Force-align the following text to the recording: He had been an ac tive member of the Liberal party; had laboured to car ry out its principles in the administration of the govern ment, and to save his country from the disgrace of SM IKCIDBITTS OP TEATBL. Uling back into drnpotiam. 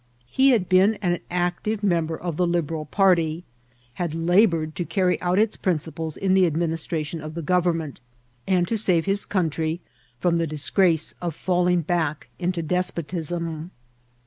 He 0.31 0.49
had 0.49 0.67
been 0.67 0.95
an 0.95 1.19
ac 1.29 1.57
tive 1.63 1.83
member 1.83 2.17
of 2.17 2.35
the 2.35 2.47
Liberal 2.47 2.85
party; 2.85 3.43
had 4.01 4.15
laboured 4.15 4.73
to 4.77 4.83
car 4.83 5.05
ry 5.09 5.19
out 5.21 5.37
its 5.37 5.55
principles 5.55 6.17
in 6.17 6.33
the 6.33 6.47
administration 6.47 7.21
of 7.21 7.35
the 7.35 7.43
govern 7.43 7.77
ment, 7.77 7.99
and 8.47 8.67
to 8.67 8.79
save 8.79 9.05
his 9.05 9.27
country 9.27 9.79
from 10.19 10.39
the 10.39 10.47
disgrace 10.47 11.11
of 11.21 11.35
SM 11.35 11.51
IKCIDBITTS 11.51 11.51
OP 11.51 11.53
TEATBL. 11.53 11.65
Uling 11.65 11.85
back 11.85 12.29
into 12.39 12.63
drnpotiam. 12.63 13.69